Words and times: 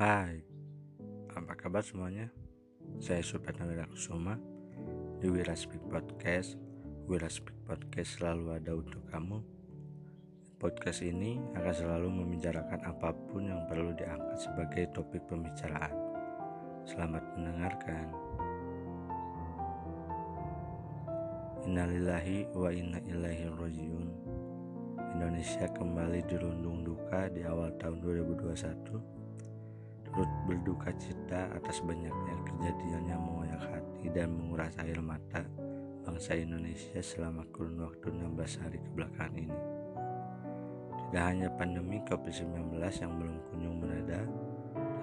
apa 0.00 1.52
kabar 1.60 1.84
semuanya? 1.84 2.32
Saya 3.04 3.20
Supratna 3.20 3.68
Wirakusuma 3.68 4.40
di 5.20 5.28
Wira 5.28 5.52
Speak 5.52 5.92
Podcast. 5.92 6.56
Wira 7.04 7.28
Speak 7.28 7.52
Podcast 7.68 8.16
selalu 8.16 8.56
ada 8.56 8.80
untuk 8.80 9.04
kamu. 9.12 9.44
Podcast 10.56 11.04
ini 11.04 11.36
akan 11.52 11.74
selalu 11.76 12.08
membicarakan 12.16 12.80
apa 12.80 13.12
pun 13.28 13.44
yang 13.44 13.60
perlu 13.68 13.92
diangkat 13.92 14.40
sebagai 14.40 14.88
topik 14.96 15.20
pembicaraan. 15.28 15.92
Selamat 16.88 17.20
mendengarkan. 17.36 18.08
Innalillahi 21.68 22.48
wa 22.56 22.72
inna 22.72 23.04
ilaihi 23.04 23.52
rajiun. 23.52 24.08
Indonesia 25.12 25.68
kembali 25.68 26.24
dirundung 26.24 26.88
duka 26.88 27.28
di 27.28 27.44
awal 27.44 27.76
tahun 27.76 28.00
2021 28.00 29.19
turut 30.20 30.36
berduka 30.44 30.92
cita 31.00 31.48
atas 31.56 31.80
banyaknya 31.80 32.36
kejadian 32.44 33.08
yang 33.08 33.24
mengoyak 33.24 33.72
hati 33.72 34.12
dan 34.12 34.36
menguras 34.36 34.76
air 34.76 35.00
mata 35.00 35.48
bangsa 36.04 36.36
Indonesia 36.36 37.00
selama 37.00 37.48
kurun 37.48 37.80
waktu 37.80 38.12
16 38.12 38.60
hari 38.60 38.84
kebelakangan 38.84 39.40
ini. 39.40 39.56
Tidak 41.08 41.24
hanya 41.24 41.48
pandemi 41.56 42.04
COVID-19 42.04 42.52
yang 43.00 43.16
belum 43.16 43.36
kunjung 43.48 43.80
mereda, 43.80 44.20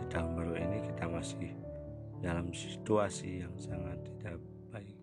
Di 0.00 0.04
tahun 0.12 0.36
baru 0.36 0.54
ini 0.56 0.78
kita 0.92 1.08
masih 1.08 1.71
dalam 2.22 2.54
situasi 2.54 3.42
yang 3.42 3.52
sangat 3.58 3.98
tidak 4.06 4.38
baik. 4.70 4.94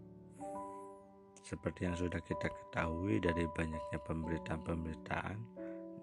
Seperti 1.44 1.92
yang 1.92 2.00
sudah 2.00 2.24
kita 2.24 2.48
ketahui 2.48 3.20
dari 3.20 3.44
banyaknya 3.52 4.00
pemberitaan-pemberitaan 4.08 5.38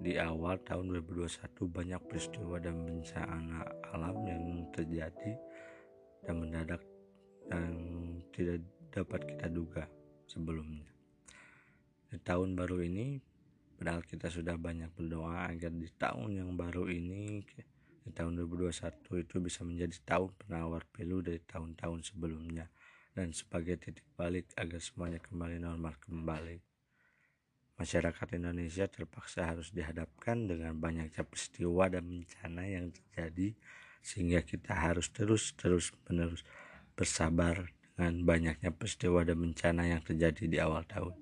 di 0.05 0.21
awal 0.21 0.61
tahun 0.61 0.93
2021 1.09 1.57
banyak 1.73 2.01
peristiwa 2.05 2.61
dan 2.61 2.85
bencana 2.85 3.65
alam 3.97 4.17
yang 4.29 4.69
terjadi 4.77 5.33
dan 6.29 6.37
mendadak 6.37 6.85
dan 7.49 7.73
tidak 8.37 8.61
dapat 8.93 9.25
kita 9.25 9.49
duga 9.49 9.89
sebelumnya. 10.29 10.85
Di 12.13 12.21
tahun 12.21 12.53
baru 12.53 12.85
ini, 12.85 13.17
padahal 13.81 14.05
kita 14.05 14.29
sudah 14.29 14.61
banyak 14.61 14.93
berdoa 14.93 15.49
agar 15.49 15.73
di 15.73 15.89
tahun 15.97 16.45
yang 16.45 16.51
baru 16.61 16.93
ini 16.93 17.41
di 18.07 18.15
tahun 18.15 18.39
2021 18.39 19.27
itu 19.27 19.43
bisa 19.43 19.67
menjadi 19.67 19.99
tahun 20.07 20.31
penawar 20.39 20.87
pilu 20.95 21.27
dari 21.27 21.43
tahun-tahun 21.43 22.07
sebelumnya 22.07 22.71
dan 23.19 23.35
sebagai 23.35 23.83
titik 23.83 24.07
balik 24.15 24.47
agar 24.55 24.79
semuanya 24.79 25.19
kembali 25.19 25.59
normal 25.59 25.99
kembali. 25.99 26.63
Masyarakat 27.83 28.39
Indonesia 28.39 28.87
terpaksa 28.87 29.51
harus 29.51 29.75
dihadapkan 29.75 30.47
dengan 30.47 30.79
banyaknya 30.79 31.27
peristiwa 31.27 31.91
dan 31.91 32.07
bencana 32.07 32.63
yang 32.63 32.95
terjadi 32.95 33.59
sehingga 34.07 34.47
kita 34.47 34.71
harus 34.71 35.11
terus-terus 35.11 35.91
menerus 36.07 36.47
bersabar 36.95 37.75
dengan 37.99 38.23
banyaknya 38.23 38.71
peristiwa 38.71 39.27
dan 39.27 39.43
bencana 39.43 39.91
yang 39.91 39.99
terjadi 40.07 40.47
di 40.47 40.63
awal 40.63 40.87
tahun. 40.87 41.19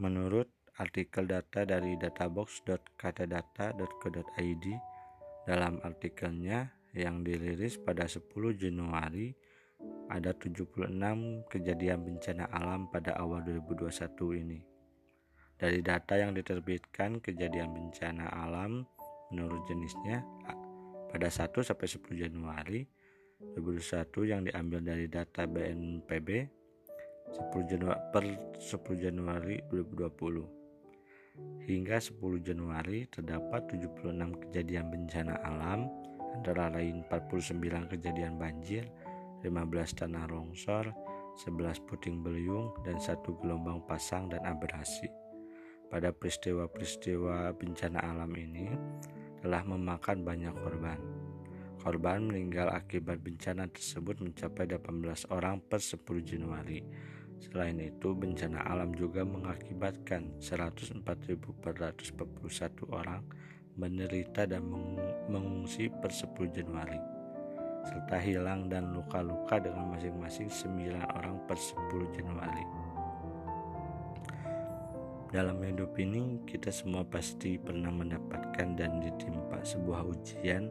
Menurut 0.00 0.48
artikel 0.78 1.26
data 1.28 1.66
dari 1.68 2.00
databox.katadata.co.id 2.00 4.66
dalam 5.48 5.80
artikelnya 5.80 6.68
yang 6.92 7.24
dirilis 7.24 7.80
pada 7.80 8.04
10 8.04 8.28
Januari, 8.52 9.32
ada 10.12 10.36
76 10.36 10.92
kejadian 11.48 12.04
bencana 12.04 12.52
alam 12.52 12.92
pada 12.92 13.16
awal 13.16 13.40
2021 13.48 14.44
ini. 14.44 14.60
Dari 15.56 15.80
data 15.80 16.20
yang 16.20 16.36
diterbitkan 16.36 17.24
kejadian 17.24 17.72
bencana 17.72 18.28
alam 18.28 18.84
menurut 19.32 19.64
jenisnya 19.64 20.20
pada 21.08 21.32
1 21.32 21.64
sampai 21.64 21.88
10 21.88 22.24
Januari 22.28 22.84
2021 23.56 24.28
yang 24.28 24.44
diambil 24.44 24.84
dari 24.84 25.08
data 25.08 25.48
BNPB 25.48 26.28
10 27.32 27.72
Januari 27.72 28.00
per 28.12 28.24
10 28.60 29.00
Januari 29.00 29.56
2020. 29.72 30.57
Hingga 31.68 32.00
10 32.00 32.40
Januari 32.40 33.04
terdapat 33.12 33.68
76 33.68 34.08
kejadian 34.48 34.88
bencana 34.88 35.36
alam, 35.44 35.84
antara 36.32 36.72
lain 36.72 37.04
49 37.12 37.92
kejadian 37.92 38.40
banjir, 38.40 38.88
15 39.44 40.00
tanah 40.00 40.24
longsor, 40.32 40.88
11 41.44 41.84
puting 41.84 42.24
beliung, 42.24 42.72
dan 42.82 42.96
satu 42.96 43.36
gelombang 43.38 43.84
pasang 43.84 44.32
dan 44.32 44.42
abrasi. 44.48 45.12
Pada 45.88 46.12
peristiwa-peristiwa 46.12 47.52
bencana 47.56 48.00
alam 48.00 48.32
ini 48.36 48.72
telah 49.40 49.62
memakan 49.64 50.24
banyak 50.24 50.52
korban. 50.60 51.00
Korban 51.78 52.26
meninggal 52.26 52.74
akibat 52.74 53.22
bencana 53.22 53.70
tersebut 53.70 54.18
mencapai 54.18 54.66
18 54.66 55.30
orang 55.30 55.62
per 55.62 55.78
10 55.78 56.00
Januari 56.26 56.82
Selain 57.38 57.78
itu, 57.78 58.14
bencana 58.14 58.66
alam 58.66 58.90
juga 58.94 59.22
mengakibatkan 59.22 60.42
104.441 60.42 62.90
orang 62.90 63.22
menderita 63.78 64.42
dan 64.42 64.66
mengungsi 65.30 65.86
per 65.86 66.10
10 66.10 66.34
Januari 66.50 66.98
serta 67.88 68.20
hilang 68.20 68.68
dan 68.68 68.92
luka-luka 68.92 69.56
dengan 69.56 69.96
masing-masing 69.96 70.52
9 70.52 71.08
orang 71.08 71.40
per 71.48 71.56
10 71.56 71.88
Januari. 72.12 72.66
Dalam 75.28 75.60
hidup 75.60 75.92
ini, 75.96 76.40
kita 76.44 76.72
semua 76.72 77.04
pasti 77.04 77.60
pernah 77.60 77.92
mendapatkan 77.92 78.76
dan 78.76 79.00
ditimpa 79.00 79.60
sebuah 79.60 80.04
ujian 80.08 80.68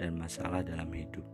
dan 0.00 0.16
masalah 0.16 0.64
dalam 0.64 0.88
hidup. 0.92 1.24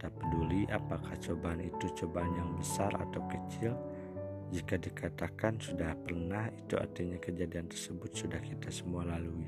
Tak 0.00 0.16
peduli 0.16 0.64
apakah 0.72 1.12
cobaan 1.20 1.60
itu 1.60 1.92
cobaan 1.92 2.32
yang 2.32 2.56
besar 2.56 2.88
atau 2.96 3.20
kecil, 3.28 3.76
jika 4.50 4.74
dikatakan 4.74 5.62
sudah 5.62 5.94
pernah, 6.02 6.50
itu 6.50 6.74
artinya 6.74 7.14
kejadian 7.22 7.70
tersebut 7.70 8.10
sudah 8.10 8.42
kita 8.42 8.66
semua 8.66 9.06
lalui. 9.06 9.46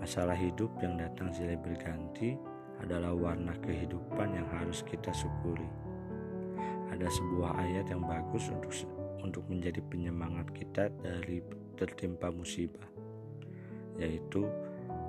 Masalah 0.00 0.32
hidup 0.32 0.72
yang 0.80 0.96
datang 0.96 1.28
silih 1.28 1.60
berganti 1.60 2.40
adalah 2.80 3.12
warna 3.12 3.52
kehidupan 3.60 4.32
yang 4.32 4.48
harus 4.48 4.80
kita 4.80 5.12
syukuri. 5.12 5.68
Ada 6.88 7.04
sebuah 7.04 7.52
ayat 7.52 7.92
yang 7.92 8.00
bagus 8.08 8.48
untuk 8.48 8.72
untuk 9.20 9.44
menjadi 9.52 9.84
penyemangat 9.92 10.48
kita 10.56 10.88
dari 11.04 11.44
tertimpa 11.76 12.32
musibah, 12.32 12.88
yaitu 14.00 14.48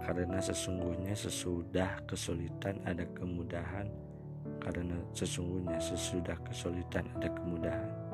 karena 0.03 0.43
sesungguhnya 0.43 1.15
sesudah 1.15 2.03
kesulitan 2.03 2.83
ada 2.83 3.07
kemudahan, 3.15 3.87
karena 4.59 4.99
sesungguhnya 5.15 5.79
sesudah 5.79 6.35
kesulitan 6.43 7.07
ada 7.15 7.31
kemudahan. 7.31 8.06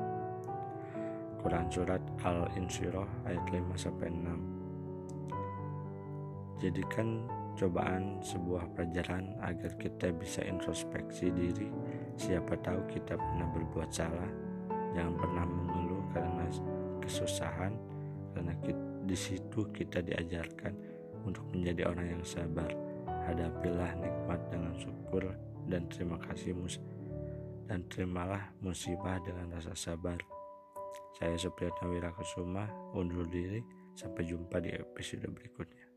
Quran 1.44 1.68
Surat 1.68 2.00
Al-Insyirah 2.24 3.28
ayat 3.28 3.44
5 3.52 3.76
sampai 3.76 4.08
6. 4.08 6.64
Jadikan 6.64 7.28
cobaan 7.52 8.24
sebuah 8.24 8.72
pelajaran 8.72 9.36
agar 9.44 9.76
kita 9.76 10.08
bisa 10.16 10.40
introspeksi 10.40 11.28
diri. 11.28 11.68
Siapa 12.16 12.56
tahu 12.64 12.88
kita 12.88 13.20
pernah 13.20 13.44
berbuat 13.52 13.92
salah. 13.92 14.32
Jangan 14.96 15.20
pernah 15.20 15.44
mengeluh 15.44 16.00
karena 16.16 16.48
kesusahan, 17.04 17.76
karena 18.32 18.56
di 19.04 19.12
situ 19.12 19.68
kita 19.68 20.00
diajarkan 20.00 20.72
untuk 21.28 21.44
menjadi 21.52 21.92
orang 21.92 22.08
yang 22.08 22.24
sabar. 22.24 22.72
Hadapilah 23.28 23.92
nikmat 24.00 24.40
dengan 24.48 24.72
syukur 24.80 25.28
dan 25.68 25.92
terima 25.92 26.16
kasih 26.24 26.56
mus 26.56 26.80
dan 27.68 27.84
terimalah 27.92 28.48
musibah 28.64 29.20
dengan 29.20 29.52
rasa 29.52 29.76
sabar. 29.76 30.33
Saya 31.14 31.38
Supriyatna 31.38 31.86
Wirakusuma 31.94 32.66
undur 32.98 33.30
diri. 33.30 33.62
Sampai 33.94 34.26
jumpa 34.26 34.58
di 34.58 34.74
episode 34.74 35.30
berikutnya. 35.30 35.93